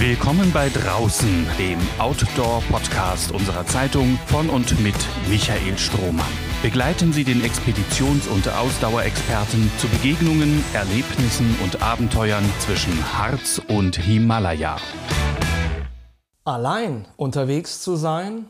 [0.00, 4.94] Willkommen bei Draußen, dem Outdoor-Podcast unserer Zeitung von und mit
[5.28, 6.24] Michael Strohmann.
[6.62, 14.76] Begleiten Sie den Expeditions- und Ausdauerexperten zu Begegnungen, Erlebnissen und Abenteuern zwischen Harz und Himalaya.
[16.44, 18.48] Allein unterwegs zu sein,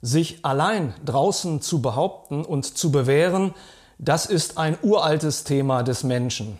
[0.00, 3.52] sich allein draußen zu behaupten und zu bewähren,
[3.98, 6.58] das ist ein uraltes Thema des Menschen.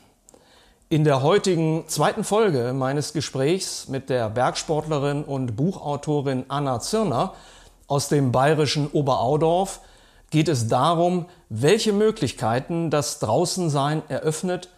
[0.89, 7.35] In der heutigen zweiten Folge meines Gesprächs mit der Bergsportlerin und Buchautorin Anna Zirner
[7.89, 9.81] aus dem bayerischen Oberaudorf
[10.31, 14.68] geht es darum, welche Möglichkeiten das Draußensein eröffnet,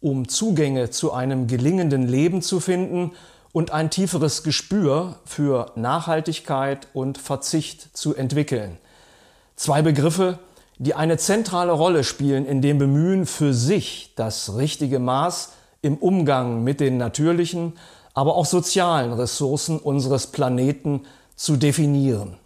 [0.00, 3.12] um Zugänge zu einem gelingenden Leben zu finden
[3.52, 8.78] und ein tieferes Gespür für Nachhaltigkeit und Verzicht zu entwickeln.
[9.54, 10.38] Zwei Begriffe,
[10.78, 16.64] die eine zentrale Rolle spielen in dem Bemühen für sich das richtige Maß im Umgang
[16.64, 17.74] mit den natürlichen,
[18.14, 21.02] aber auch sozialen Ressourcen unseres Planeten
[21.36, 22.36] zu definieren.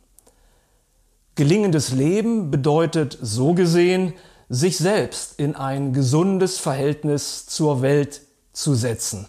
[1.35, 4.13] Gelingendes Leben bedeutet so gesehen,
[4.51, 8.21] sich selbst in ein gesundes Verhältnis zur Welt
[8.53, 9.29] zu setzen.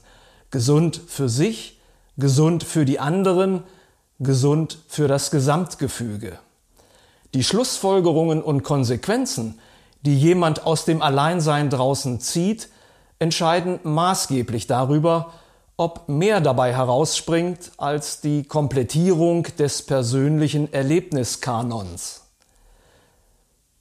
[0.51, 1.79] Gesund für sich,
[2.17, 3.63] gesund für die anderen,
[4.19, 6.39] gesund für das Gesamtgefüge.
[7.33, 9.59] Die Schlussfolgerungen und Konsequenzen,
[10.01, 12.67] die jemand aus dem Alleinsein draußen zieht,
[13.23, 15.31] entscheiden maßgeblich darüber,
[15.77, 22.23] ob mehr dabei herausspringt als die Komplettierung des persönlichen Erlebniskanons.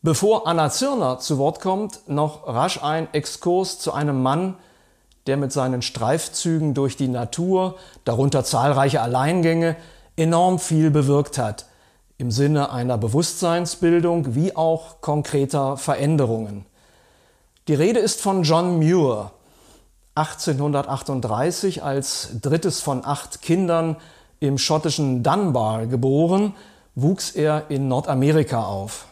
[0.01, 4.55] Bevor Anna Zirner zu Wort kommt, noch rasch ein Exkurs zu einem Mann,
[5.27, 9.75] der mit seinen Streifzügen durch die Natur, darunter zahlreiche Alleingänge,
[10.17, 11.67] enorm viel bewirkt hat,
[12.17, 16.65] im Sinne einer Bewusstseinsbildung wie auch konkreter Veränderungen.
[17.69, 19.31] Die Rede ist von John Muir,
[20.17, 23.99] 1838 als drittes von acht Kindern
[24.41, 26.55] im schottischen Dunbar geboren,
[26.97, 29.07] wuchs er in Nordamerika auf.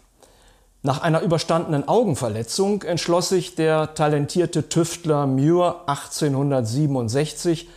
[0.83, 7.69] Nach einer überstandenen Augenverletzung entschloss sich der talentierte Tüftler Muir 1867,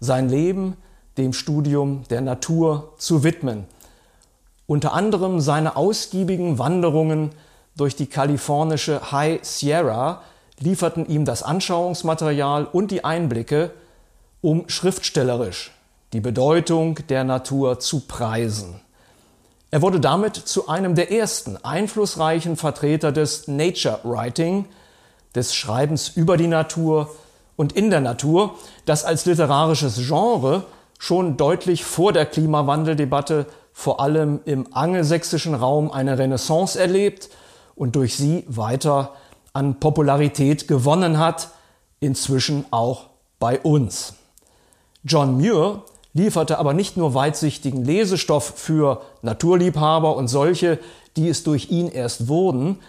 [0.00, 0.76] sein Leben
[1.18, 3.64] dem Studium der Natur zu widmen.
[4.66, 7.30] Unter anderem seine ausgiebigen Wanderungen
[7.76, 10.22] durch die kalifornische High Sierra
[10.58, 13.70] lieferten ihm das Anschauungsmaterial und die Einblicke,
[14.40, 15.72] um schriftstellerisch
[16.12, 18.80] die Bedeutung der Natur zu preisen.
[19.70, 24.66] Er wurde damit zu einem der ersten einflussreichen Vertreter des Nature Writing,
[25.34, 27.10] des Schreibens über die Natur
[27.56, 28.54] und in der Natur,
[28.86, 30.64] das als literarisches Genre
[30.98, 37.28] schon deutlich vor der Klimawandeldebatte vor allem im angelsächsischen Raum eine Renaissance erlebt
[37.76, 39.12] und durch sie weiter
[39.52, 41.50] an Popularität gewonnen hat,
[42.00, 44.14] inzwischen auch bei uns.
[45.04, 45.82] John Muir
[46.14, 50.78] lieferte aber nicht nur weitsichtigen Lesestoff für Naturliebhaber und solche,
[51.16, 52.80] die es durch ihn erst wurden,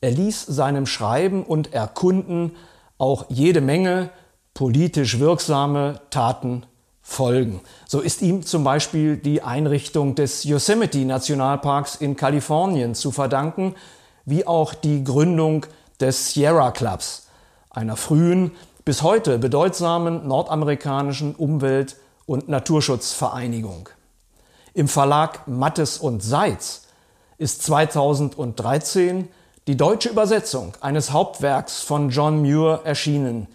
[0.00, 2.52] er ließ seinem Schreiben und Erkunden
[2.98, 4.10] auch jede Menge
[4.54, 6.64] politisch wirksame Taten
[7.02, 7.60] folgen.
[7.86, 13.74] So ist ihm zum Beispiel die Einrichtung des Yosemite Nationalparks in Kalifornien zu verdanken,
[14.26, 15.64] wie auch die Gründung
[16.00, 17.28] des Sierra Clubs,
[17.70, 18.50] einer frühen,
[18.84, 23.88] bis heute bedeutsamen nordamerikanischen Umwelt- und Naturschutzvereinigung.
[24.74, 26.82] Im Verlag Mattes und Seitz
[27.38, 29.28] ist 2013
[29.66, 33.48] die deutsche Übersetzung eines Hauptwerks von John Muir erschienen,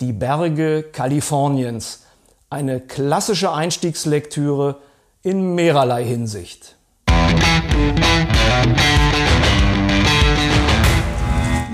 [0.00, 2.04] Die Berge Kaliforniens,
[2.50, 4.76] eine klassische Einstiegslektüre
[5.22, 6.76] in mehrerlei Hinsicht.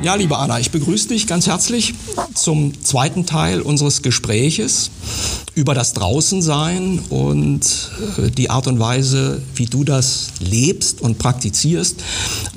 [0.05, 1.95] Ja, liebe Anna, ich begrüße dich ganz herzlich
[2.35, 4.91] zum zweiten Teil unseres Gespräches
[5.55, 12.03] über das Draußensein und äh, die Art und Weise, wie du das lebst und praktizierst.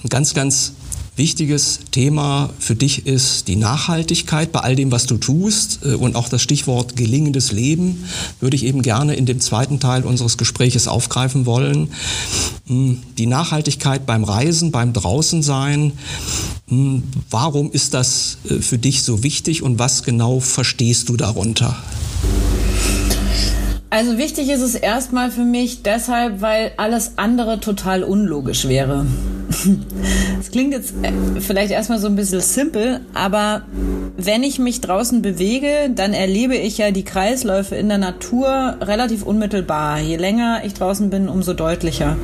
[0.04, 0.74] Ein ganz, ganz
[1.18, 6.16] wichtiges Thema für dich ist die Nachhaltigkeit bei all dem, was du tust äh, und
[6.16, 8.06] auch das Stichwort gelingendes Leben
[8.40, 11.90] würde ich eben gerne in dem zweiten Teil unseres Gespräches aufgreifen wollen.
[12.68, 15.94] Hm, die Nachhaltigkeit beim Reisen, beim Draußensein.
[16.68, 21.76] Hm, warum ist das äh, für dich so wichtig und was genau verstehst du darunter?
[23.90, 29.06] Also wichtig ist es erstmal für mich deshalb, weil alles andere total unlogisch wäre.
[30.40, 33.64] Es klingt jetzt äh, vielleicht erstmal so ein bisschen simpel, aber
[34.16, 39.24] wenn ich mich draußen bewege, dann erlebe ich ja die Kreisläufe in der Natur relativ
[39.24, 40.00] unmittelbar.
[40.00, 42.18] Je länger ich draußen bin, umso deutlicher.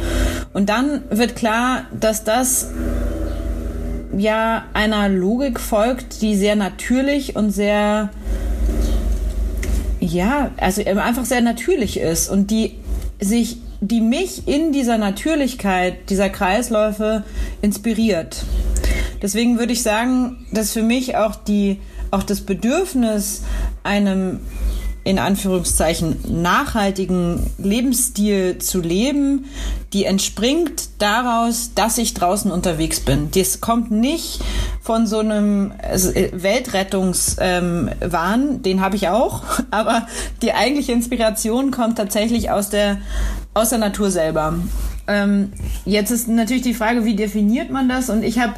[0.53, 2.69] Und dann wird klar, dass das
[4.17, 8.09] ja einer Logik folgt, die sehr natürlich und sehr
[10.03, 12.75] ja, also einfach sehr natürlich ist und die
[13.19, 17.23] sich, die mich in dieser Natürlichkeit dieser Kreisläufe
[17.61, 18.43] inspiriert.
[19.21, 21.79] Deswegen würde ich sagen, dass für mich auch die,
[22.11, 23.43] auch das Bedürfnis
[23.83, 24.41] einem
[25.03, 29.45] in Anführungszeichen nachhaltigen Lebensstil zu leben,
[29.91, 33.29] die entspringt daraus, dass ich draußen unterwegs bin.
[33.31, 34.39] Das kommt nicht
[34.81, 37.89] von so einem äh, Weltrettungswahn,
[38.41, 40.07] ähm, den habe ich auch, aber
[40.41, 42.99] die eigentliche Inspiration kommt tatsächlich aus der
[43.53, 44.55] aus der Natur selber.
[45.05, 45.51] Ähm,
[45.85, 48.09] jetzt ist natürlich die Frage, wie definiert man das?
[48.09, 48.53] Und ich habe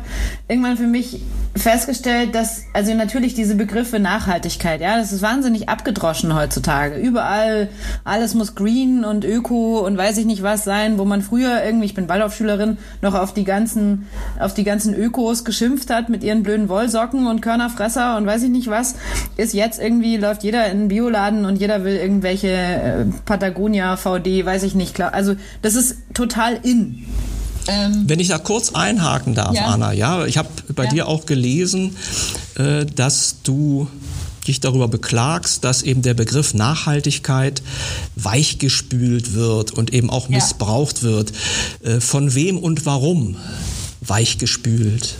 [0.48, 1.22] irgendwann für mich
[1.56, 6.98] festgestellt, dass also natürlich diese Begriffe Nachhaltigkeit, ja, das ist wahnsinnig abgedroschen heutzutage.
[6.98, 7.70] Überall
[8.04, 11.86] alles muss green und öko und weiß ich nicht was sein, wo man früher irgendwie,
[11.86, 14.08] ich bin Waldorfschülerin, noch auf die ganzen
[14.40, 18.50] auf die ganzen Ökos geschimpft hat mit ihren blöden Wollsocken und Körnerfresser und weiß ich
[18.50, 18.96] nicht was,
[19.38, 24.46] ist jetzt irgendwie läuft jeder in den Bioladen und jeder will irgendwelche äh, Patagonia VD,
[24.46, 25.14] weiß ich nicht, klar.
[25.14, 27.06] Also, das ist total in.
[27.68, 29.66] Ähm, Wenn ich da kurz einhaken darf, ja.
[29.66, 30.90] Anna, ja, ich habe bei ja.
[30.90, 31.96] dir auch gelesen,
[32.56, 33.88] äh, dass du
[34.48, 37.64] dich darüber beklagst, dass eben der Begriff Nachhaltigkeit
[38.16, 40.36] weichgespült wird und eben auch ja.
[40.36, 41.34] missbraucht wird.
[41.84, 43.38] Äh, von wem und warum
[44.02, 45.16] weichgespült?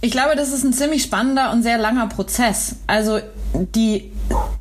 [0.00, 2.76] Ich glaube, das ist ein ziemlich spannender und sehr langer Prozess.
[2.86, 3.20] Also
[3.74, 4.10] die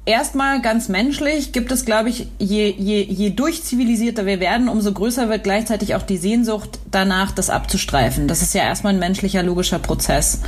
[0.06, 5.30] erstmal ganz menschlich gibt es, glaube ich, je, je, je durchzivilisierter wir werden, umso größer
[5.30, 8.28] wird gleichzeitig auch die Sehnsucht danach, das abzustreifen.
[8.28, 10.42] Das ist ja erstmal ein menschlicher, logischer Prozess.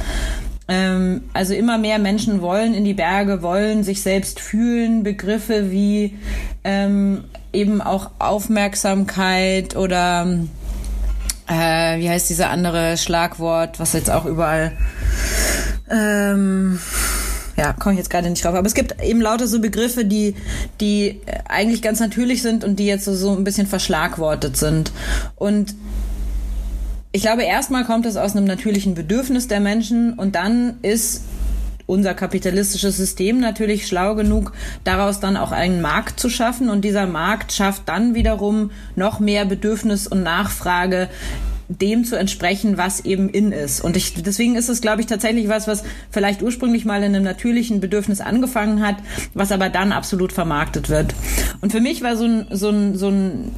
[0.67, 5.03] Ähm, also immer mehr Menschen wollen in die Berge, wollen sich selbst fühlen.
[5.03, 6.17] Begriffe wie
[6.63, 10.27] ähm, eben auch Aufmerksamkeit oder
[11.47, 14.71] äh, wie heißt dieser andere Schlagwort, was jetzt auch überall
[15.89, 16.79] ähm,
[17.61, 18.55] ja, komme ich jetzt gerade nicht drauf.
[18.55, 20.33] Aber es gibt eben lauter so Begriffe, die,
[20.79, 24.91] die eigentlich ganz natürlich sind und die jetzt so, so ein bisschen verschlagwortet sind.
[25.35, 25.75] Und
[27.11, 31.21] ich glaube, erstmal kommt es aus einem natürlichen Bedürfnis der Menschen und dann ist
[31.85, 34.53] unser kapitalistisches System natürlich schlau genug,
[34.83, 36.67] daraus dann auch einen Markt zu schaffen.
[36.67, 41.09] Und dieser Markt schafft dann wiederum noch mehr Bedürfnis und Nachfrage
[41.79, 43.81] dem zu entsprechen, was eben in ist.
[43.81, 47.23] Und ich, deswegen ist es, glaube ich, tatsächlich was, was vielleicht ursprünglich mal in einem
[47.23, 48.97] natürlichen Bedürfnis angefangen hat,
[49.33, 51.13] was aber dann absolut vermarktet wird.
[51.61, 53.51] Und für mich war so ein, so ein, so ein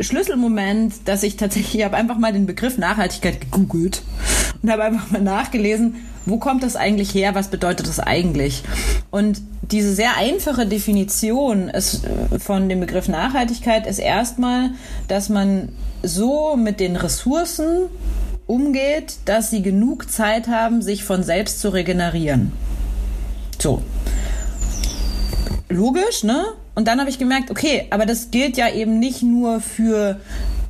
[0.00, 4.02] Schlüsselmoment, dass ich tatsächlich, ich habe einfach mal den Begriff Nachhaltigkeit gegoogelt
[4.62, 8.62] und habe einfach mal nachgelesen, wo kommt das eigentlich her, was bedeutet das eigentlich?
[9.10, 14.70] Und diese sehr einfache Definition ist, äh, von dem Begriff Nachhaltigkeit ist erstmal,
[15.08, 15.70] dass man
[16.02, 17.88] so mit den Ressourcen
[18.46, 22.52] umgeht, dass sie genug Zeit haben, sich von selbst zu regenerieren.
[23.60, 23.82] So.
[25.68, 26.46] Logisch, ne?
[26.74, 30.20] Und dann habe ich gemerkt, okay, aber das gilt ja eben nicht nur für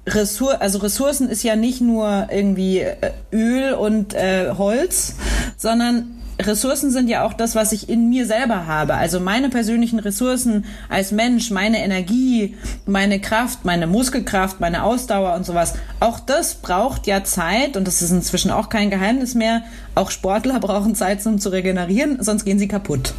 [0.07, 5.17] Ressour also Ressourcen ist ja nicht nur irgendwie äh, Öl und äh, Holz,
[5.57, 8.95] sondern Ressourcen sind ja auch das, was ich in mir selber habe.
[8.95, 12.57] Also meine persönlichen Ressourcen als Mensch, meine Energie,
[12.87, 15.75] meine Kraft, meine Muskelkraft, meine Ausdauer und sowas.
[16.01, 19.63] Auch das braucht ja Zeit und das ist inzwischen auch kein Geheimnis mehr.
[19.95, 23.15] Auch Sportler brauchen Zeit, um zu regenerieren, sonst gehen sie kaputt.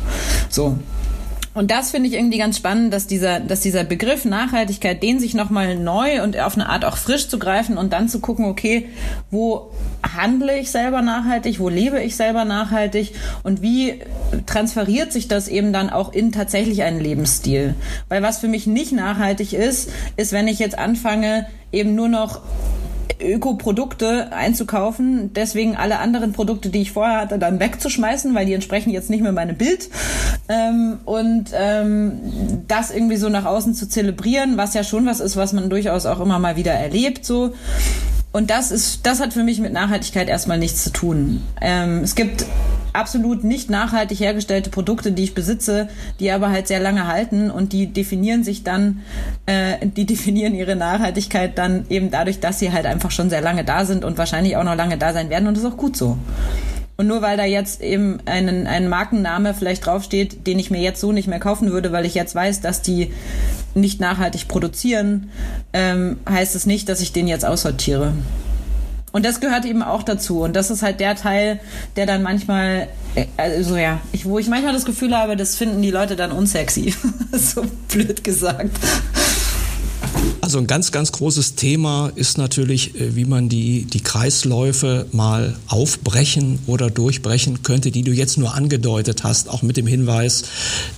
[0.49, 0.77] So.
[1.53, 5.33] Und das finde ich irgendwie ganz spannend, dass dieser, dass dieser Begriff Nachhaltigkeit, den sich
[5.33, 8.87] nochmal neu und auf eine Art auch frisch zu greifen und dann zu gucken, okay,
[9.31, 9.71] wo
[10.15, 13.99] handle ich selber nachhaltig, wo lebe ich selber nachhaltig und wie
[14.45, 17.75] transferiert sich das eben dann auch in tatsächlich einen Lebensstil?
[18.07, 22.41] Weil was für mich nicht nachhaltig ist, ist, wenn ich jetzt anfange, eben nur noch
[23.19, 28.91] Ökoprodukte einzukaufen, deswegen alle anderen Produkte, die ich vorher hatte, dann wegzuschmeißen, weil die entsprechen
[28.91, 29.89] jetzt nicht mehr meinem Bild.
[30.49, 32.13] Ähm, und ähm,
[32.67, 36.05] das irgendwie so nach außen zu zelebrieren, was ja schon was ist, was man durchaus
[36.05, 37.53] auch immer mal wieder erlebt, so.
[38.31, 41.41] Und das ist, das hat für mich mit Nachhaltigkeit erstmal nichts zu tun.
[41.59, 42.45] Ähm, es gibt
[42.93, 47.73] absolut nicht nachhaltig hergestellte Produkte, die ich besitze, die aber halt sehr lange halten und
[47.73, 49.01] die definieren sich dann,
[49.45, 53.65] äh, die definieren ihre Nachhaltigkeit dann eben dadurch, dass sie halt einfach schon sehr lange
[53.65, 55.97] da sind und wahrscheinlich auch noch lange da sein werden und das ist auch gut
[55.97, 56.17] so.
[56.97, 61.01] Und nur weil da jetzt eben einen, ein Markenname vielleicht draufsteht, den ich mir jetzt
[61.01, 63.11] so nicht mehr kaufen würde, weil ich jetzt weiß, dass die
[63.73, 65.31] nicht nachhaltig produzieren,
[65.73, 68.13] ähm, heißt es nicht, dass ich den jetzt aussortiere.
[69.11, 70.41] Und das gehört eben auch dazu.
[70.41, 71.59] Und das ist halt der Teil,
[71.95, 75.81] der dann manchmal, äh, also ja, ich, wo ich manchmal das Gefühl habe, das finden
[75.81, 76.93] die Leute dann unsexy.
[77.31, 78.71] so blöd gesagt.
[80.41, 85.55] Also ein ganz, ganz großes Thema ist natürlich, äh, wie man die, die Kreisläufe mal
[85.67, 90.43] aufbrechen oder durchbrechen könnte, die du jetzt nur angedeutet hast, auch mit dem Hinweis,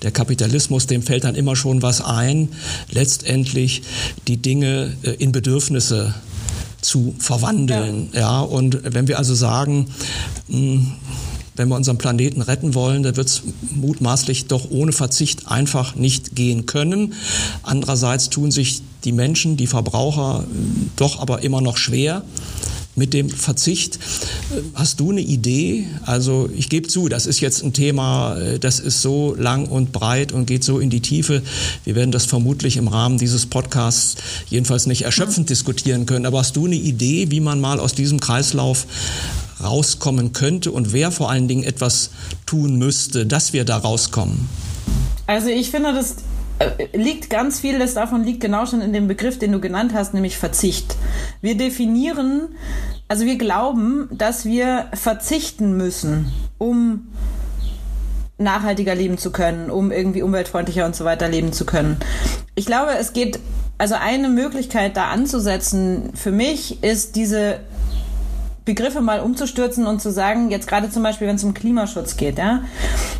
[0.01, 2.49] der Kapitalismus, dem fällt dann immer schon was ein,
[2.89, 3.83] letztendlich
[4.27, 6.15] die Dinge äh, in Bedürfnisse
[6.81, 8.09] zu verwandeln.
[8.13, 8.19] Ja.
[8.19, 9.87] ja, und wenn wir also sagen,
[10.49, 10.93] hm,
[11.55, 16.35] wenn wir unseren Planeten retten wollen, dann wird es mutmaßlich doch ohne Verzicht einfach nicht
[16.35, 17.13] gehen können.
[17.61, 20.45] Andererseits tun sich die Menschen, die Verbraucher
[20.95, 22.23] doch aber immer noch schwer
[22.95, 23.97] mit dem Verzicht.
[24.75, 25.87] Hast du eine Idee?
[26.05, 30.31] Also ich gebe zu, das ist jetzt ein Thema, das ist so lang und breit
[30.31, 31.41] und geht so in die Tiefe.
[31.85, 34.15] Wir werden das vermutlich im Rahmen dieses Podcasts
[34.49, 36.25] jedenfalls nicht erschöpfend diskutieren können.
[36.25, 38.85] Aber hast du eine Idee, wie man mal aus diesem Kreislauf
[39.61, 42.11] rauskommen könnte und wer vor allen Dingen etwas
[42.45, 44.47] tun müsste, dass wir da rauskommen?
[45.27, 46.17] Also ich finde, das
[46.59, 50.13] äh, liegt ganz vieles davon liegt genau schon in dem Begriff, den du genannt hast,
[50.13, 50.95] nämlich Verzicht.
[51.41, 52.49] Wir definieren,
[53.07, 57.07] also wir glauben, dass wir verzichten müssen, um
[58.37, 61.97] nachhaltiger leben zu können, um irgendwie umweltfreundlicher und so weiter leben zu können.
[62.55, 63.39] Ich glaube, es geht,
[63.77, 67.59] also eine Möglichkeit da anzusetzen für mich ist diese
[68.65, 72.37] Begriffe mal umzustürzen und zu sagen, jetzt gerade zum Beispiel, wenn es um Klimaschutz geht,
[72.37, 72.61] ja,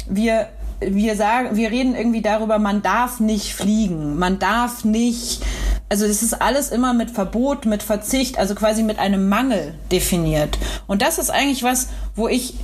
[0.08, 0.48] wir
[0.90, 5.42] wir sagen, wir reden irgendwie darüber, man darf nicht fliegen, man darf nicht,
[5.90, 10.58] also das ist alles immer mit Verbot, mit Verzicht, also quasi mit einem Mangel definiert.
[10.88, 12.56] Und das ist eigentlich was, wo ich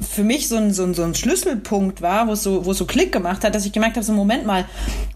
[0.00, 2.78] für mich so ein, so ein, so ein Schlüsselpunkt war, wo es so, wo es
[2.78, 4.64] so Klick gemacht hat, dass ich gemerkt habe, so Moment mal,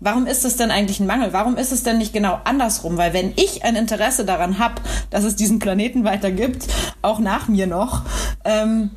[0.00, 1.32] warum ist das denn eigentlich ein Mangel?
[1.32, 2.96] Warum ist es denn nicht genau andersrum?
[2.96, 6.66] Weil wenn ich ein Interesse daran habe, dass es diesen Planeten weiter gibt,
[7.02, 8.02] auch nach mir noch,
[8.44, 8.90] ähm,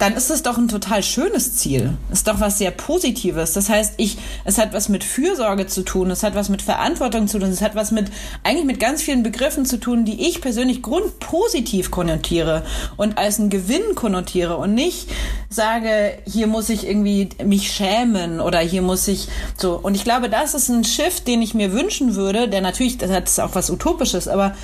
[0.00, 1.92] dann ist es doch ein total schönes Ziel.
[2.10, 3.52] Ist doch was sehr Positives.
[3.52, 4.16] Das heißt, ich,
[4.46, 7.60] es hat was mit Fürsorge zu tun, es hat was mit Verantwortung zu tun, es
[7.60, 8.06] hat was mit,
[8.42, 12.64] eigentlich mit ganz vielen Begriffen zu tun, die ich persönlich grundpositiv konnotiere
[12.96, 15.10] und als einen Gewinn konnotiere und nicht
[15.50, 19.28] sage, hier muss ich irgendwie mich schämen oder hier muss ich
[19.58, 19.78] so.
[19.78, 23.10] Und ich glaube, das ist ein Shift, den ich mir wünschen würde, der natürlich, das
[23.10, 24.54] hat auch was Utopisches, aber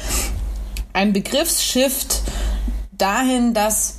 [0.94, 2.22] ein Begriffsshift
[2.96, 3.95] dahin, dass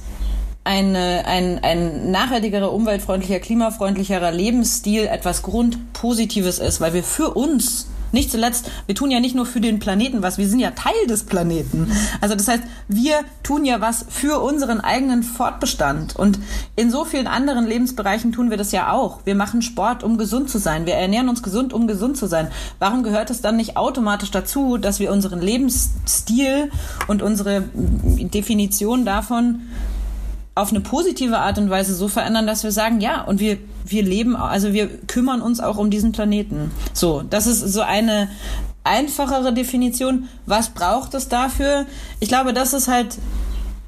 [0.67, 8.31] eine, ein, ein nachhaltigerer, umweltfreundlicher, klimafreundlicherer Lebensstil etwas Grundpositives ist, weil wir für uns nicht
[8.31, 11.23] zuletzt, wir tun ja nicht nur für den Planeten was, wir sind ja Teil des
[11.23, 11.91] Planeten.
[12.21, 16.15] Also das heißt, wir tun ja was für unseren eigenen Fortbestand.
[16.15, 16.39] Und
[16.75, 19.19] in so vielen anderen Lebensbereichen tun wir das ja auch.
[19.25, 20.85] Wir machen Sport, um gesund zu sein.
[20.85, 22.49] Wir ernähren uns gesund, um gesund zu sein.
[22.79, 26.71] Warum gehört es dann nicht automatisch dazu, dass wir unseren Lebensstil
[27.07, 29.61] und unsere Definition davon
[30.57, 34.03] auf eine positive Art und Weise so verändern, dass wir sagen, ja, und wir, wir
[34.03, 36.71] leben, also wir kümmern uns auch um diesen Planeten.
[36.93, 38.29] So, das ist so eine
[38.83, 40.27] einfachere Definition.
[40.45, 41.85] Was braucht es dafür?
[42.19, 43.17] Ich glaube, das ist halt,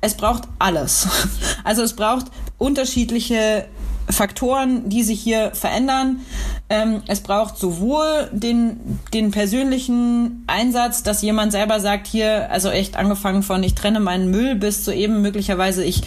[0.01, 1.07] es braucht alles.
[1.63, 3.65] Also es braucht unterschiedliche
[4.09, 6.21] Faktoren, die sich hier verändern.
[6.69, 12.95] Ähm, es braucht sowohl den, den persönlichen Einsatz, dass jemand selber sagt, hier, also echt
[12.95, 16.01] angefangen von ich trenne meinen Müll bis zu eben möglicherweise ich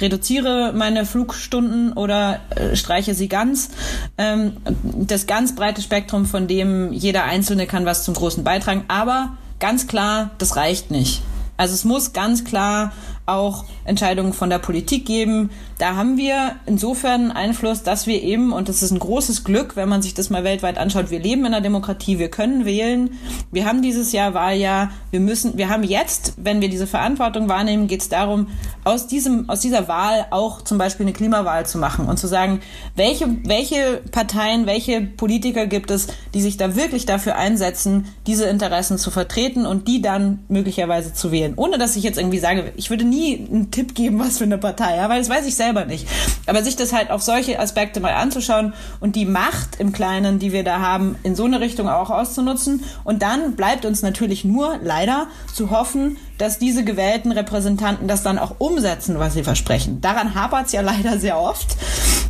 [0.00, 3.70] reduziere meine Flugstunden oder äh, streiche sie ganz.
[4.18, 8.84] Ähm, das ganz breite Spektrum, von dem jeder Einzelne kann was zum Großen beitragen.
[8.88, 11.22] Aber ganz klar, das reicht nicht.
[11.56, 12.92] Also es muss ganz klar
[13.28, 15.50] auch Entscheidungen von der Politik geben.
[15.78, 19.88] Da haben wir insofern Einfluss, dass wir eben, und das ist ein großes Glück, wenn
[19.88, 23.10] man sich das mal weltweit anschaut, wir leben in einer Demokratie, wir können wählen.
[23.52, 27.86] Wir haben dieses Jahr Wahljahr, wir müssen, wir haben jetzt, wenn wir diese Verantwortung wahrnehmen,
[27.86, 28.48] geht es darum,
[28.84, 32.60] aus diesem, aus dieser Wahl auch zum Beispiel eine Klimawahl zu machen und zu sagen,
[32.96, 38.98] welche, welche Parteien, welche Politiker gibt es, die sich da wirklich dafür einsetzen, diese Interessen
[38.98, 41.54] zu vertreten und die dann möglicherweise zu wählen.
[41.56, 44.44] Ohne dass ich jetzt irgendwie sage, ich würde nie nie einen Tipp geben, was für
[44.44, 46.06] eine Partei, ja, weil das weiß ich selber nicht.
[46.46, 50.52] Aber sich das halt auf solche Aspekte mal anzuschauen und die Macht im Kleinen, die
[50.52, 52.84] wir da haben, in so eine Richtung auch auszunutzen.
[53.04, 58.38] Und dann bleibt uns natürlich nur leider zu hoffen, dass diese gewählten Repräsentanten das dann
[58.38, 60.00] auch umsetzen, was sie versprechen.
[60.00, 61.76] Daran hapert es ja leider sehr oft.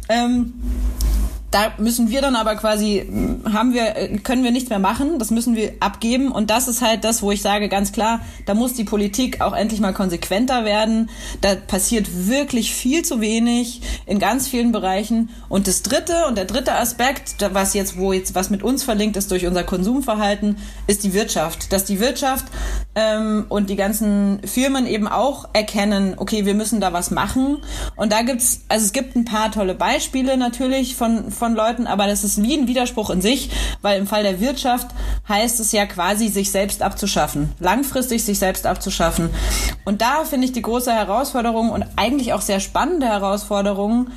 [0.08, 0.54] Ähm,
[1.50, 3.08] da müssen wir dann aber quasi,
[3.50, 6.30] haben wir, können wir nichts mehr machen, das müssen wir abgeben.
[6.30, 9.54] Und das ist halt das, wo ich sage, ganz klar, da muss die Politik auch
[9.54, 11.08] endlich mal konsequenter werden.
[11.40, 15.30] Da passiert wirklich viel zu wenig in ganz vielen Bereichen.
[15.48, 19.16] Und das dritte und der dritte Aspekt, was jetzt, wo jetzt was mit uns verlinkt
[19.16, 21.72] ist durch unser Konsumverhalten, ist die Wirtschaft.
[21.72, 22.44] Dass die Wirtschaft
[22.94, 27.58] ähm, und die ganzen Firmen eben auch erkennen, okay, wir müssen da was machen.
[27.96, 32.06] Und da gibt's, also es gibt ein paar tolle Beispiele natürlich von, von Leuten, aber
[32.06, 34.88] das ist wie ein Widerspruch in sich, weil im Fall der Wirtschaft
[35.28, 39.30] heißt es ja quasi, sich selbst abzuschaffen, langfristig sich selbst abzuschaffen.
[39.84, 44.08] Und da finde ich die große Herausforderung und eigentlich auch sehr spannende Herausforderung,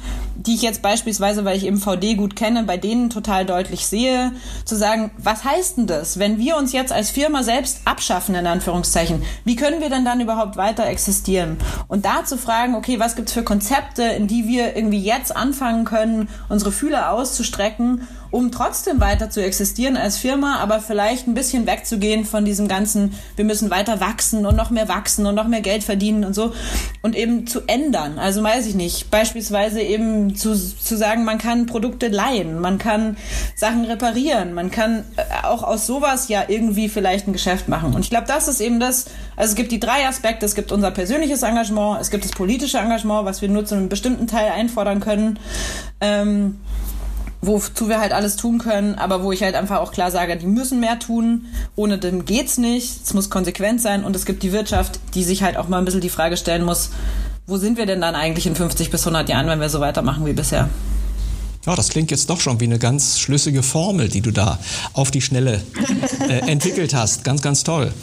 [0.46, 4.32] die ich jetzt beispielsweise, weil ich eben VD gut kenne, bei denen total deutlich sehe,
[4.66, 8.48] zu sagen, was heißt denn das, wenn wir uns jetzt als Firma selbst abschaffen, in
[8.48, 11.58] Anführungszeichen, wie können wir denn dann überhaupt weiter existieren?
[11.88, 15.86] Und da zu fragen, okay, was gibt's für Konzepte, in die wir irgendwie jetzt anfangen
[15.86, 21.68] können, unsere Fühler auszustrecken um trotzdem weiter zu existieren als Firma, aber vielleicht ein bisschen
[21.68, 25.62] wegzugehen von diesem ganzen, wir müssen weiter wachsen und noch mehr wachsen und noch mehr
[25.62, 26.54] Geld verdienen und so
[27.02, 28.18] und eben zu ändern.
[28.18, 33.18] Also weiß ich nicht, beispielsweise eben zu, zu sagen, man kann Produkte leihen, man kann
[33.56, 37.94] Sachen reparieren, man kann äh, auch aus sowas ja irgendwie vielleicht ein Geschäft machen.
[37.94, 40.72] Und ich glaube, das ist eben das, also es gibt die drei Aspekte, es gibt
[40.72, 44.52] unser persönliches Engagement, es gibt das politische Engagement, was wir nur zu einem bestimmten Teil
[44.52, 45.38] einfordern können.
[46.00, 46.60] Ähm,
[47.42, 50.46] wozu wir halt alles tun können, aber wo ich halt einfach auch klar sage, die
[50.46, 51.46] müssen mehr tun,
[51.76, 55.44] ohne dem geht's nicht, es muss konsequent sein und es gibt die Wirtschaft, die sich
[55.44, 56.92] halt auch mal ein bisschen die Frage stellen muss,
[57.48, 60.26] wo sind wir denn dann eigentlich in 50 bis 100 Jahren, wenn wir so weitermachen
[60.26, 60.70] wie bisher?
[61.66, 64.58] Ja, das klingt jetzt doch schon wie eine ganz schlüssige Formel, die du da
[64.94, 65.62] auf die Schnelle
[66.28, 67.24] äh, entwickelt hast.
[67.24, 67.94] Ganz, ganz toll.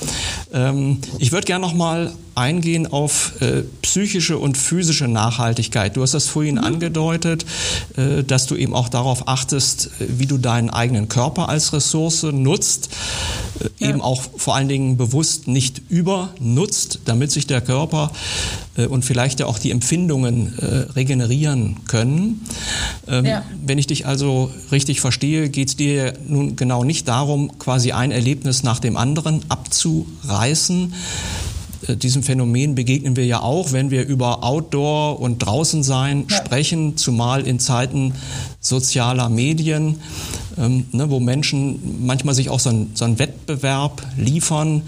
[0.52, 5.96] Ähm, ich würde gerne noch mal eingehen auf äh, psychische und physische Nachhaltigkeit.
[5.96, 6.64] Du hast das vorhin mhm.
[6.64, 7.44] angedeutet,
[7.96, 12.22] äh, dass du eben auch darauf achtest, äh, wie du deinen eigenen Körper als Ressource
[12.22, 12.90] nutzt,
[13.60, 13.90] äh, ja.
[13.90, 18.12] eben auch vor allen Dingen bewusst nicht übernutzt, damit sich der Körper
[18.76, 22.46] äh, und vielleicht ja auch die Empfindungen äh, regenerieren können.
[23.06, 23.42] Ähm, ja.
[23.64, 28.10] Wenn ich dich also richtig verstehe, geht es dir nun genau nicht darum, quasi ein
[28.10, 30.94] Erlebnis nach dem anderen abzureißen,
[31.96, 36.36] diesem Phänomen begegnen wir ja auch, wenn wir über Outdoor und Draußensein ja.
[36.36, 38.14] sprechen, zumal in Zeiten
[38.60, 40.00] sozialer Medien
[40.58, 44.82] ähm, ne, wo Menschen manchmal sich auch so, ein, so einen Wettbewerb liefern.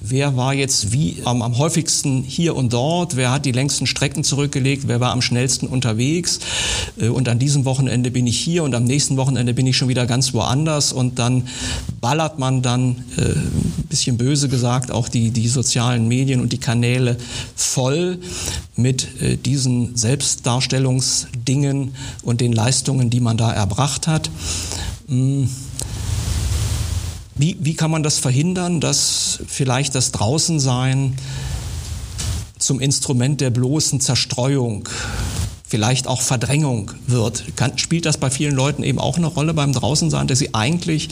[0.00, 3.16] Wer war jetzt wie am, am häufigsten hier und dort?
[3.16, 4.84] Wer hat die längsten Strecken zurückgelegt?
[4.86, 6.40] Wer war am schnellsten unterwegs?
[6.98, 9.88] Äh, und an diesem Wochenende bin ich hier und am nächsten Wochenende bin ich schon
[9.88, 11.48] wieder ganz woanders und dann
[12.00, 16.58] ballert man dann, äh, ein bisschen böse gesagt, auch die, die sozialen Medien und die
[16.58, 17.16] Kanäle
[17.54, 18.18] voll
[18.76, 24.30] mit äh, diesen Selbstdarstellungsdingen und den Leistungen, die man da erbracht hat.
[25.10, 25.48] Hm.
[27.34, 31.16] Wie, wie kann man das verhindern, dass vielleicht das Draußensein
[32.58, 34.88] zum Instrument der bloßen Zerstreuung,
[35.66, 37.56] vielleicht auch Verdrängung wird?
[37.56, 41.08] Kann, spielt das bei vielen Leuten eben auch eine Rolle beim Draußensein, dass sie eigentlich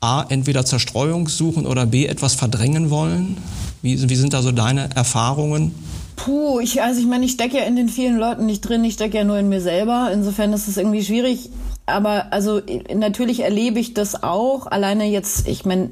[0.00, 3.36] A, entweder Zerstreuung suchen oder B, etwas verdrängen wollen?
[3.82, 5.74] Wie, wie sind da so deine Erfahrungen?
[6.16, 8.94] Puh, ich, also ich meine, ich stecke ja in den vielen Leuten nicht drin, ich
[8.94, 10.10] stecke ja nur in mir selber.
[10.12, 11.50] Insofern ist es irgendwie schwierig
[11.86, 12.62] aber also
[12.94, 14.66] natürlich erlebe ich das auch.
[14.66, 15.90] Alleine jetzt, ich meine,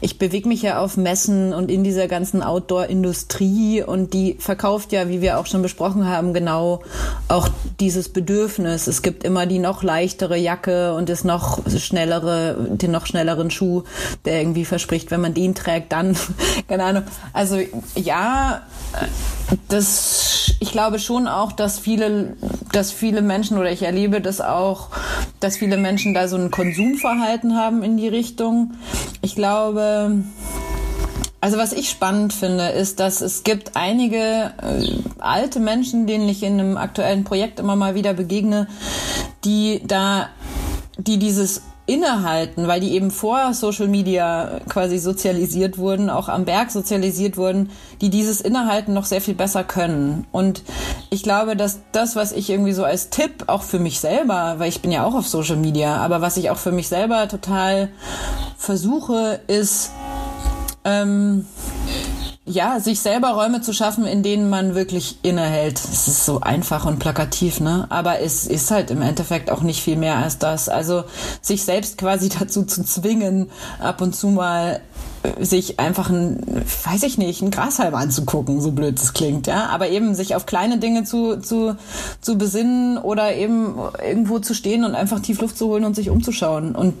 [0.00, 5.08] ich bewege mich ja auf Messen und in dieser ganzen Outdoor-Industrie und die verkauft ja,
[5.10, 6.80] wie wir auch schon besprochen haben, genau
[7.28, 8.86] auch dieses Bedürfnis.
[8.86, 13.82] Es gibt immer die noch leichtere Jacke und das noch schnellere, den noch schnelleren Schuh,
[14.24, 16.16] der irgendwie verspricht, wenn man den trägt, dann,
[16.68, 17.02] keine Ahnung.
[17.34, 17.58] Also
[17.94, 18.62] ja,
[19.68, 22.36] das, ich glaube schon auch, dass viele,
[22.72, 24.90] dass viele Menschen oder ich erlebe das auch,
[25.40, 28.74] dass viele Menschen da so ein Konsumverhalten haben in die Richtung.
[29.22, 30.22] Ich glaube,
[31.40, 34.16] also was ich spannend finde, ist, dass es gibt einige
[34.62, 38.66] äh, alte Menschen, denen ich in einem aktuellen Projekt immer mal wieder begegne,
[39.44, 40.28] die da,
[40.96, 46.70] die dieses innehalten, weil die eben vor Social Media quasi sozialisiert wurden, auch am Berg
[46.70, 47.70] sozialisiert wurden,
[48.00, 50.26] die dieses Innehalten noch sehr viel besser können.
[50.32, 50.62] Und
[51.10, 54.70] ich glaube, dass das, was ich irgendwie so als Tipp auch für mich selber, weil
[54.70, 57.90] ich bin ja auch auf Social Media, aber was ich auch für mich selber total
[58.56, 59.90] versuche, ist,
[60.84, 61.44] ähm,
[62.46, 65.78] ja, sich selber Räume zu schaffen, in denen man wirklich innehält.
[65.78, 67.86] Es ist so einfach und plakativ, ne?
[67.88, 70.68] Aber es ist halt im Endeffekt auch nicht viel mehr als das.
[70.68, 71.04] Also
[71.40, 74.82] sich selbst quasi dazu zu zwingen, ab und zu mal
[75.22, 79.70] äh, sich einfach ein, weiß ich nicht, ein Grashalm anzugucken, so blöd es klingt, ja.
[79.70, 81.76] Aber eben sich auf kleine Dinge zu, zu,
[82.20, 83.76] zu besinnen oder eben
[84.06, 86.74] irgendwo zu stehen und einfach tief Luft zu holen und sich umzuschauen.
[86.74, 86.92] Und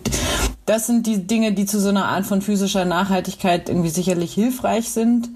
[0.66, 4.90] das sind die Dinge, die zu so einer Art von physischer Nachhaltigkeit irgendwie sicherlich hilfreich
[4.90, 5.28] sind.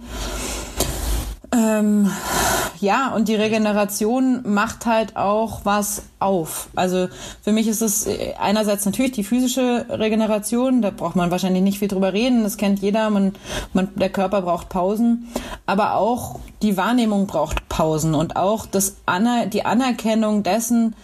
[1.52, 2.10] Ähm,
[2.80, 6.68] Ja, und die Regeneration macht halt auch was auf.
[6.76, 7.08] Also
[7.42, 11.80] für mich ist es äh, einerseits natürlich die physische Regeneration, da braucht man wahrscheinlich nicht
[11.80, 13.32] viel drüber reden, das kennt jeder, man,
[13.72, 15.26] man, der Körper braucht Pausen,
[15.66, 20.94] aber auch die Wahrnehmung braucht Pausen und auch das Aner die Anerkennung dessen,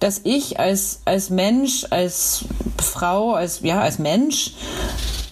[0.00, 2.44] dass ich als, als Mensch, als
[2.82, 4.54] Frau, als, ja, als Mensch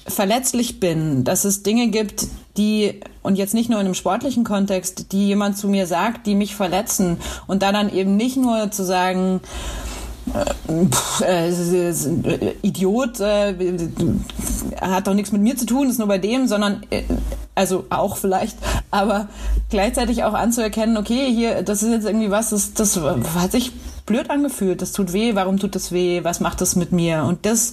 [0.06, 2.26] verletzlich bin, dass es Dinge gibt,
[2.58, 6.34] die, und jetzt nicht nur in einem sportlichen Kontext, die jemand zu mir sagt, die
[6.34, 7.18] mich verletzen.
[7.46, 9.40] Und da dann eben nicht nur zu sagen,
[11.22, 13.54] äh, äh, Idiot, äh,
[14.80, 17.04] hat doch nichts mit mir zu tun, ist nur bei dem, sondern äh,
[17.54, 18.56] also auch vielleicht,
[18.90, 19.28] aber
[19.70, 23.00] gleichzeitig auch anzuerkennen, okay, hier, das ist jetzt irgendwie was, das, das
[23.36, 23.72] hat sich
[24.06, 27.24] blöd angefühlt, das tut weh, warum tut das weh, was macht das mit mir?
[27.24, 27.72] Und das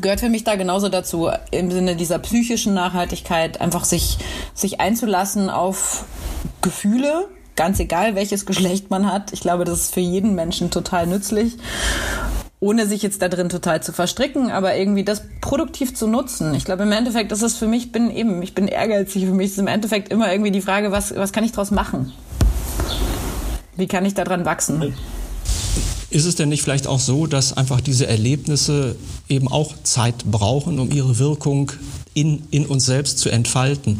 [0.00, 4.18] gehört für mich da genauso dazu, im Sinne dieser psychischen Nachhaltigkeit, einfach sich,
[4.54, 6.04] sich einzulassen auf
[6.62, 9.32] Gefühle, ganz egal welches Geschlecht man hat.
[9.32, 11.56] Ich glaube, das ist für jeden Menschen total nützlich.
[12.60, 16.54] Ohne sich jetzt da drin total zu verstricken, aber irgendwie das produktiv zu nutzen.
[16.54, 19.26] Ich glaube, im Endeffekt ist es für mich, bin eben, ich bin ehrgeizig.
[19.26, 22.12] Für mich ist im Endeffekt immer irgendwie die Frage, was, was kann ich daraus machen?
[23.76, 24.94] Wie kann ich daran wachsen?
[26.10, 28.96] Ist es denn nicht vielleicht auch so, dass einfach diese Erlebnisse
[29.28, 31.70] eben auch Zeit brauchen, um ihre Wirkung
[32.14, 33.98] in, in uns selbst zu entfalten?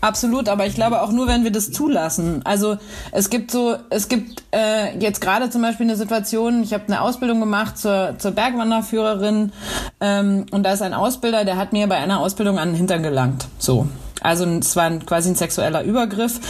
[0.00, 2.40] Absolut, aber ich glaube auch nur, wenn wir das zulassen.
[2.42, 2.76] Also
[3.12, 7.00] es gibt so, es gibt äh, jetzt gerade zum Beispiel eine Situation, ich habe eine
[7.00, 9.52] Ausbildung gemacht zur, zur Bergwanderführerin
[10.00, 13.04] ähm, und da ist ein Ausbilder, der hat mir bei einer Ausbildung an den Hintern
[13.04, 13.46] gelangt.
[13.60, 13.86] So.
[14.22, 16.40] Also es war quasi ein sexueller Übergriff.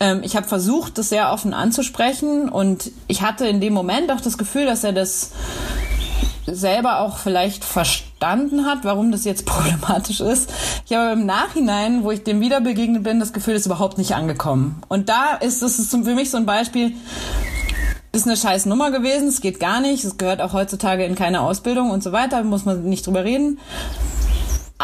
[0.00, 4.20] Ähm, ich habe versucht, das sehr offen anzusprechen und ich hatte in dem Moment auch
[4.20, 5.30] das Gefühl, dass er das
[6.46, 10.52] selber auch vielleicht verstanden hat, warum das jetzt problematisch ist.
[10.86, 13.98] Ich habe im Nachhinein, wo ich dem wieder begegnet bin, das Gefühl, das ist überhaupt
[13.98, 14.82] nicht angekommen.
[14.88, 16.94] Und da ist ist für mich so ein Beispiel,
[18.12, 21.40] ist eine scheiß Nummer gewesen, es geht gar nicht, es gehört auch heutzutage in keine
[21.40, 23.58] Ausbildung und so weiter, muss man nicht drüber reden.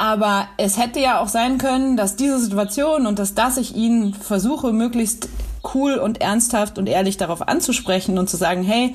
[0.01, 4.15] Aber es hätte ja auch sein können, dass diese Situation und dass das ich ihn
[4.15, 5.29] versuche, möglichst
[5.75, 8.95] cool und ernsthaft und ehrlich darauf anzusprechen und zu sagen, hey,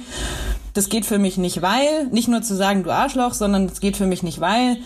[0.73, 3.97] das geht für mich nicht, weil, nicht nur zu sagen, du Arschloch, sondern das geht
[3.97, 4.77] für mich nicht, weil.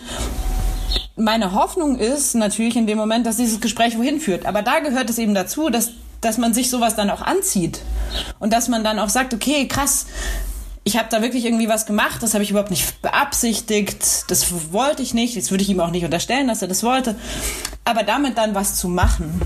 [1.16, 4.44] Meine Hoffnung ist natürlich in dem Moment, dass dieses Gespräch wohin führt.
[4.44, 7.80] Aber da gehört es eben dazu, dass, dass man sich sowas dann auch anzieht.
[8.40, 10.04] Und dass man dann auch sagt, okay, krass,
[10.90, 15.04] ich habe da wirklich irgendwie was gemacht, das habe ich überhaupt nicht beabsichtigt, das wollte
[15.04, 17.14] ich nicht, jetzt würde ich ihm auch nicht unterstellen, dass er das wollte,
[17.84, 19.40] aber damit dann was zu machen.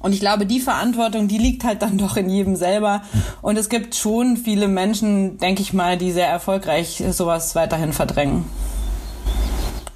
[0.00, 3.00] Und ich glaube, die Verantwortung, die liegt halt dann doch in jedem selber.
[3.40, 8.44] Und es gibt schon viele Menschen, denke ich mal, die sehr erfolgreich sowas weiterhin verdrängen.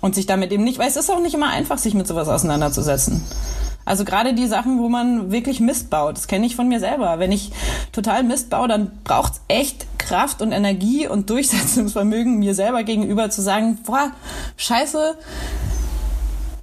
[0.00, 2.28] Und sich damit eben nicht, weil es ist auch nicht immer einfach, sich mit sowas
[2.28, 3.22] auseinanderzusetzen.
[3.84, 7.18] Also gerade die Sachen, wo man wirklich Mist baut, das kenne ich von mir selber.
[7.18, 7.52] Wenn ich
[7.92, 13.30] total Mist baue, dann braucht es echt Kraft und Energie und Durchsetzungsvermögen, mir selber gegenüber
[13.30, 14.10] zu sagen, boah,
[14.56, 15.16] scheiße,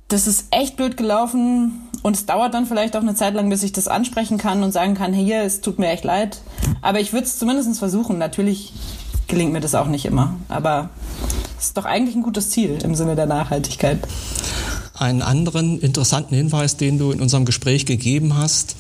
[0.08, 3.64] das ist echt blöd gelaufen und es dauert dann vielleicht auch eine Zeit lang, bis
[3.64, 6.42] ich das ansprechen kann und sagen kann, hier, es tut mir echt leid.
[6.82, 8.18] Aber ich würde es zumindest versuchen.
[8.18, 8.74] Natürlich
[9.28, 10.90] gelingt mir das auch nicht immer, aber
[11.58, 14.00] es ist doch eigentlich ein gutes Ziel im Sinne der Nachhaltigkeit
[15.02, 18.76] einen anderen interessanten Hinweis, den du in unserem Gespräch gegeben hast,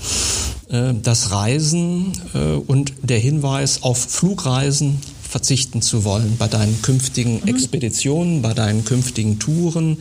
[1.02, 7.48] das Reisen äh, und der Hinweis auf Flugreisen verzichten zu wollen bei deinen künftigen mhm.
[7.48, 9.98] Expeditionen, bei deinen künftigen Touren.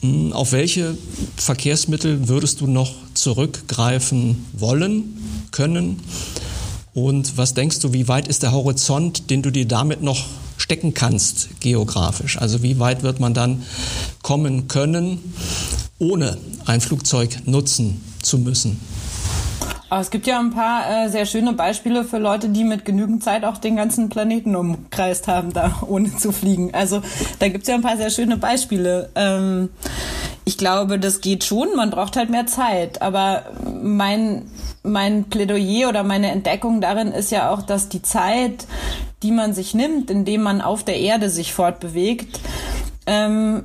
[0.00, 0.96] Hm, auf welche
[1.36, 5.16] Verkehrsmittel würdest du noch zurückgreifen wollen,
[5.50, 6.00] können?
[6.92, 10.24] Und was denkst du, wie weit ist der Horizont, den du dir damit noch
[10.56, 12.38] stecken kannst geografisch.
[12.38, 13.62] Also wie weit wird man dann
[14.22, 15.18] kommen können,
[15.98, 18.80] ohne ein Flugzeug nutzen zu müssen?
[19.88, 23.22] Aber es gibt ja ein paar äh, sehr schöne Beispiele für Leute, die mit genügend
[23.22, 26.74] Zeit auch den ganzen Planeten umkreist haben, da ohne zu fliegen.
[26.74, 27.02] Also
[27.38, 29.10] da gibt es ja ein paar sehr schöne Beispiele.
[29.14, 29.70] Ähm,
[30.44, 33.00] ich glaube, das geht schon, man braucht halt mehr Zeit.
[33.00, 33.44] Aber
[33.80, 34.50] mein,
[34.82, 38.66] mein Plädoyer oder meine Entdeckung darin ist ja auch, dass die Zeit,
[39.22, 42.40] die man sich nimmt, indem man auf der Erde sich fortbewegt,
[43.06, 43.64] ähm,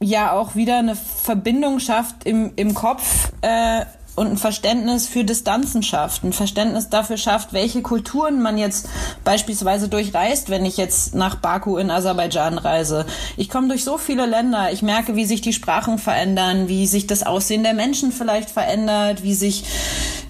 [0.00, 3.82] ja auch wieder eine Verbindung schafft im, im Kopf äh,
[4.16, 8.88] und ein Verständnis für Distanzen schafft, ein Verständnis dafür schafft, welche Kulturen man jetzt
[9.24, 13.06] beispielsweise durchreist, wenn ich jetzt nach Baku in Aserbaidschan reise.
[13.36, 17.06] Ich komme durch so viele Länder, ich merke, wie sich die Sprachen verändern, wie sich
[17.06, 19.64] das Aussehen der Menschen vielleicht verändert, wie sich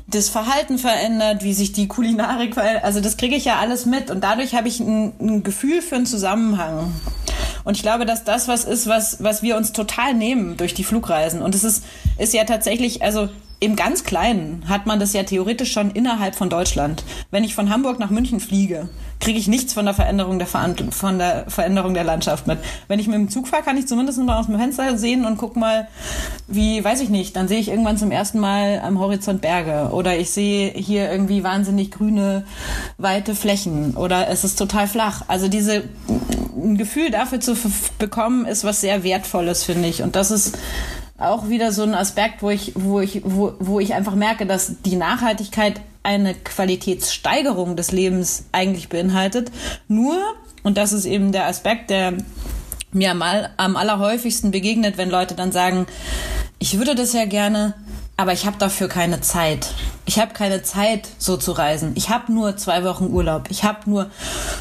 [0.08, 2.84] das Verhalten verändert, wie sich die Kulinarik verändert.
[2.84, 5.96] Also das kriege ich ja alles mit und dadurch habe ich ein, ein Gefühl für
[5.96, 6.92] einen Zusammenhang.
[7.64, 10.84] Und ich glaube, dass das was ist, was, was wir uns total nehmen durch die
[10.84, 11.42] Flugreisen.
[11.42, 11.84] Und es ist,
[12.18, 16.50] ist ja tatsächlich, also im ganz Kleinen hat man das ja theoretisch schon innerhalb von
[16.50, 17.04] Deutschland.
[17.30, 18.88] Wenn ich von Hamburg nach München fliege,
[19.18, 22.58] kriege ich nichts von der Veränderung der, von der Veränderung der Landschaft mit.
[22.86, 25.38] Wenn ich mit dem Zug fahre, kann ich zumindest mal aus dem Fenster sehen und
[25.38, 25.88] guck mal,
[26.46, 30.18] wie, weiß ich nicht, dann sehe ich irgendwann zum ersten Mal am Horizont Berge oder
[30.18, 32.44] ich sehe hier irgendwie wahnsinnig grüne,
[32.98, 35.22] weite Flächen oder es ist total flach.
[35.28, 35.84] Also diese,
[36.56, 37.56] ein Gefühl dafür zu
[37.98, 40.02] bekommen, ist was sehr Wertvolles, finde ich.
[40.02, 40.58] Und das ist
[41.18, 44.82] auch wieder so ein Aspekt, wo ich, wo ich, wo, wo ich einfach merke, dass
[44.82, 49.50] die Nachhaltigkeit eine Qualitätssteigerung des Lebens eigentlich beinhaltet.
[49.88, 50.16] Nur,
[50.62, 52.14] und das ist eben der Aspekt, der
[52.92, 55.86] mir mal am allerhäufigsten begegnet, wenn Leute dann sagen,
[56.58, 57.74] ich würde das ja gerne,
[58.16, 59.68] aber ich habe dafür keine Zeit.
[60.06, 61.92] Ich habe keine Zeit, so zu reisen.
[61.96, 63.50] Ich habe nur zwei Wochen Urlaub.
[63.50, 64.10] Ich habe nur.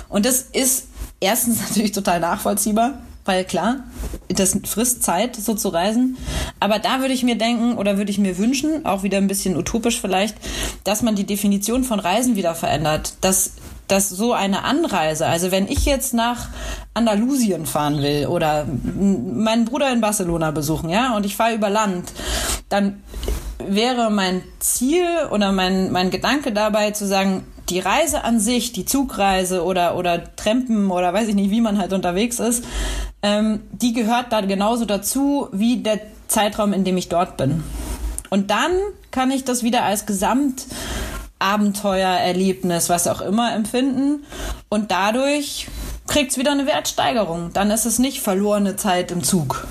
[0.10, 0.88] Und das ist
[1.20, 3.84] erstens natürlich total nachvollziehbar weil klar,
[4.30, 6.18] das frisst Zeit, so zu reisen.
[6.60, 9.58] Aber da würde ich mir denken oder würde ich mir wünschen, auch wieder ein bisschen
[9.58, 10.36] utopisch vielleicht,
[10.84, 13.16] dass man die Definition von Reisen wieder verändert.
[13.22, 13.54] Dass
[13.88, 16.48] dass so eine Anreise, also wenn ich jetzt nach
[16.94, 22.12] Andalusien fahren will oder meinen Bruder in Barcelona besuchen, ja, und ich fahre über Land,
[22.70, 23.04] dann
[23.60, 28.86] wäre mein Ziel oder mein, mein Gedanke dabei zu sagen, die Reise an sich, die
[28.86, 32.66] Zugreise oder, oder Trampen oder weiß ich nicht, wie man halt unterwegs ist,
[33.22, 37.64] ähm, die gehört da genauso dazu wie der Zeitraum, in dem ich dort bin.
[38.30, 38.72] Und dann
[39.12, 44.26] kann ich das wieder als Gesamtabenteuererlebnis, was auch immer, empfinden.
[44.70, 45.68] Und dadurch
[46.08, 47.52] kriegt es wieder eine Wertsteigerung.
[47.54, 49.66] Dann ist es nicht verlorene Zeit im Zug.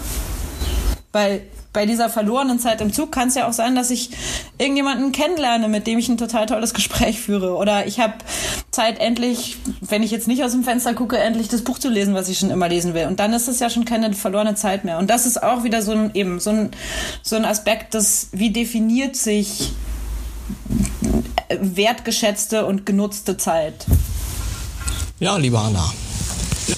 [1.13, 1.43] Weil
[1.75, 4.11] bei dieser verlorenen Zeit im Zug kann es ja auch sein, dass ich
[4.59, 7.57] irgendjemanden kennenlerne, mit dem ich ein total tolles Gespräch führe.
[7.57, 8.15] Oder ich habe
[8.71, 12.15] Zeit endlich, wenn ich jetzt nicht aus dem Fenster gucke, endlich das Buch zu lesen,
[12.15, 13.07] was ich schon immer lesen will.
[13.07, 14.99] Und dann ist es ja schon keine verlorene Zeit mehr.
[14.99, 16.71] Und das ist auch wieder so ein eben so ein,
[17.23, 19.73] so ein Aspekt, das wie definiert sich
[21.49, 23.85] wertgeschätzte und genutzte Zeit.
[25.19, 25.93] Ja, liebe Anna,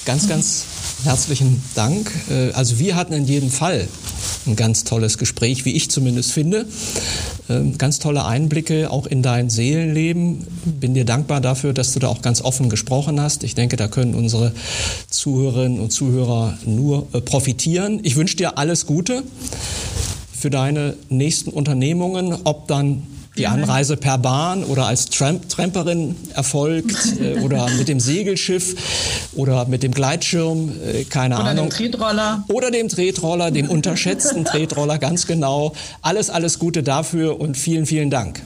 [0.06, 0.64] ganz, ganz
[1.04, 2.10] herzlichen Dank.
[2.30, 3.88] Äh, also wir hatten in jedem Fall
[4.46, 6.66] ein ganz tolles Gespräch, wie ich zumindest finde.
[7.48, 10.46] Ähm, ganz tolle Einblicke auch in dein Seelenleben.
[10.64, 13.44] Bin dir dankbar dafür, dass du da auch ganz offen gesprochen hast.
[13.44, 14.52] Ich denke, da können unsere
[15.10, 18.00] Zuhörerinnen und Zuhörer nur äh, profitieren.
[18.02, 19.22] Ich wünsche dir alles Gute
[20.32, 23.02] für deine nächsten Unternehmungen, ob dann
[23.36, 29.66] die Anreise per Bahn oder als Tramp Tramperin erfolgt äh, oder mit dem Segelschiff oder
[29.66, 31.66] mit dem Gleitschirm, äh, keine oder Ahnung.
[31.66, 32.44] Oder dem Tretroller.
[32.48, 35.74] Oder dem Tretroller, dem unterschätzten Tretroller, ganz genau.
[36.02, 38.42] Alles, alles Gute dafür und vielen, vielen Dank.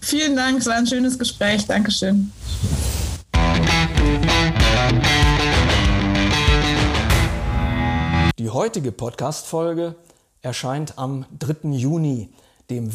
[0.00, 1.66] Vielen Dank, es war ein schönes Gespräch.
[1.66, 2.30] Dankeschön.
[8.38, 9.96] Die heutige Podcast-Folge
[10.42, 11.70] erscheint am 3.
[11.70, 12.28] Juni
[12.70, 12.94] dem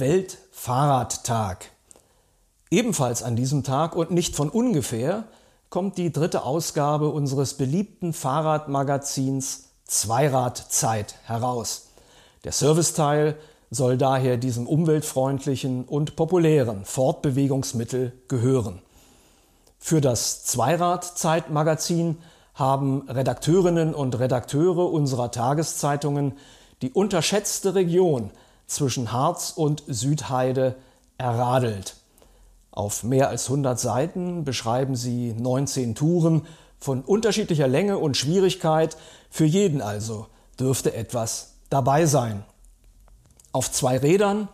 [0.62, 1.72] Weltfahrradtag.
[2.70, 5.24] Ebenfalls an diesem Tag und nicht von ungefähr
[5.72, 11.88] kommt die dritte Ausgabe unseres beliebten Fahrradmagazins Zweiradzeit heraus.
[12.44, 13.38] Der Serviceteil
[13.72, 18.84] soll daher diesem umweltfreundlichen und populären Fortbewegungsmittel gehören.
[19.80, 22.20] Für das Zweiradzeit-Magazin
[22.54, 26.34] haben Redakteurinnen und Redakteure unserer Tageszeitungen
[26.84, 28.30] die unterschätzte Region
[28.72, 30.76] zwischen Harz und Südheide
[31.18, 31.96] erradelt.
[32.72, 36.48] Auf mehr als 100 Seiten beschreiben sie 19 Touren
[36.80, 38.98] von unterschiedlicher Länge und Schwierigkeit.
[39.30, 40.28] Für jeden also
[40.60, 42.44] dürfte etwas dabei sein.
[43.52, 44.48] Auf zwei Rädern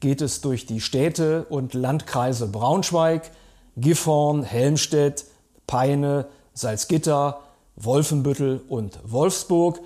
[0.00, 3.30] geht es durch die Städte und Landkreise Braunschweig,
[3.76, 5.24] Gifhorn, Helmstedt,
[5.66, 7.40] Peine, Salzgitter,
[7.76, 9.80] Wolfenbüttel und Wolfsburg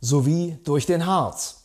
[0.00, 1.57] sowie durch den Harz.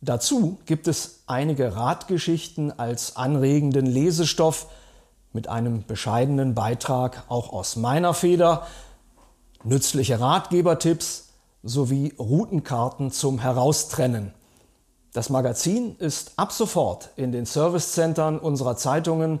[0.00, 4.66] Dazu gibt es einige Radgeschichten als anregenden Lesestoff
[5.32, 8.66] mit einem bescheidenen Beitrag auch aus meiner Feder,
[9.64, 11.30] nützliche Ratgebertipps
[11.64, 14.32] sowie Routenkarten zum Heraustrennen.
[15.12, 19.40] Das Magazin ist ab sofort in den Servicecentern unserer Zeitungen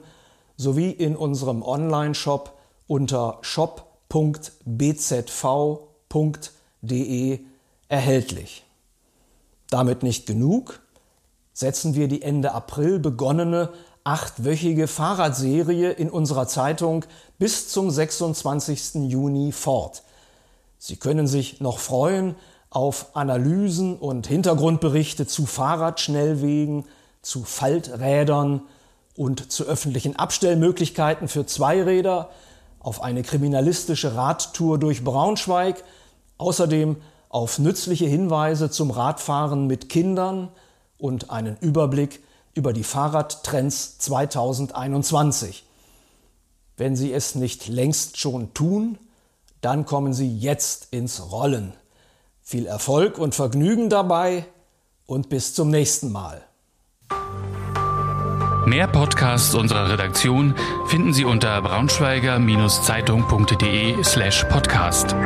[0.56, 3.80] sowie in unserem Online-Shop unter shop.bzv.de
[7.88, 8.64] erhältlich.
[9.70, 10.80] Damit nicht genug,
[11.52, 13.70] setzen wir die Ende April begonnene
[14.04, 17.04] achtwöchige Fahrradserie in unserer Zeitung
[17.38, 19.10] bis zum 26.
[19.10, 20.02] Juni fort.
[20.78, 22.36] Sie können sich noch freuen
[22.70, 26.84] auf Analysen und Hintergrundberichte zu Fahrradschnellwegen,
[27.22, 28.62] zu Falträdern
[29.16, 32.30] und zu öffentlichen Abstellmöglichkeiten für Zweiräder,
[32.78, 35.82] auf eine kriminalistische Radtour durch Braunschweig,
[36.38, 36.96] außerdem
[37.28, 40.48] auf nützliche Hinweise zum Radfahren mit Kindern
[40.98, 42.22] und einen Überblick
[42.54, 45.64] über die Fahrradtrends 2021.
[46.76, 48.98] Wenn Sie es nicht längst schon tun,
[49.60, 51.72] dann kommen Sie jetzt ins Rollen.
[52.42, 54.46] Viel Erfolg und Vergnügen dabei
[55.06, 56.42] und bis zum nächsten Mal.
[58.66, 60.54] Mehr Podcasts unserer Redaktion
[60.86, 65.16] finden Sie unter braunschweiger-zeitung.de slash podcast.